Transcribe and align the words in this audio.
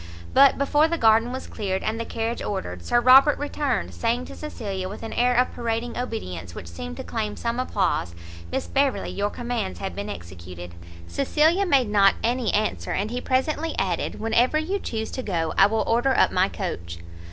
But 0.33 0.57
before 0.57 0.87
the 0.87 0.97
garden 0.97 1.31
was 1.31 1.45
cleared, 1.45 1.83
and 1.83 1.99
the 1.99 2.05
carriage 2.05 2.41
ordered, 2.41 2.83
Sir 2.83 2.99
Robert 2.99 3.37
returned; 3.37 3.93
saying 3.93 4.25
to 4.25 4.35
Cecilia, 4.35 4.89
with 4.89 5.03
an 5.03 5.13
air 5.13 5.35
of 5.35 5.51
parading 5.53 5.95
obedience 5.95 6.55
which 6.55 6.65
seemed 6.65 6.97
to 6.97 7.03
claim 7.03 7.37
some 7.37 7.59
applause, 7.59 8.15
"Miss 8.51 8.65
Beverley, 8.65 9.11
your 9.11 9.29
commands 9.29 9.77
have 9.77 9.93
been 9.95 10.09
executed." 10.09 10.73
Cecilia 11.05 11.67
made 11.67 11.89
not 11.89 12.15
any 12.23 12.51
answer, 12.51 12.89
and 12.93 13.11
he 13.11 13.21
presently 13.21 13.75
added, 13.77 14.19
"Whenever 14.19 14.57
you 14.57 14.79
chuse 14.79 15.11
to 15.11 15.21
go 15.21 15.53
I 15.55 15.67
will 15.67 15.83
order 15.85 16.17
up 16.17 16.31
my 16.31 16.49
coach." 16.49 16.97